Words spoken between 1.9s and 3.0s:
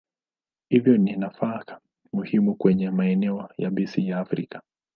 muhimu kwenye